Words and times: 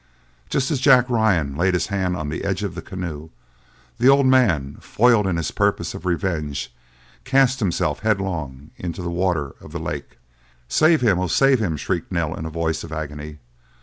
Just 0.49 0.71
as 0.71 0.79
Jack 0.81 1.07
Ryan 1.11 1.55
laid 1.55 1.75
his 1.75 1.85
hand 1.93 2.17
on 2.17 2.29
the 2.29 2.43
edge 2.43 2.63
of 2.63 2.73
the 2.73 2.81
canoe, 2.81 3.29
the 3.99 4.09
old 4.09 4.25
man, 4.25 4.77
foiled 4.79 5.27
in 5.27 5.37
his 5.37 5.51
purpose 5.51 5.93
of 5.93 6.07
revenge, 6.07 6.73
cast 7.23 7.59
himself 7.59 7.99
headlong 7.99 8.71
into 8.77 9.03
the 9.03 9.11
waters 9.11 9.53
of 9.61 9.73
the 9.73 9.79
lake. 9.79 10.17
"Save 10.67 11.01
him! 11.01 11.19
oh, 11.19 11.27
save 11.27 11.59
him!" 11.59 11.77
shrieked 11.77 12.11
Nell 12.11 12.33
in 12.33 12.47
a 12.47 12.49
voice 12.49 12.83
of 12.83 12.91
agony. 12.91 13.37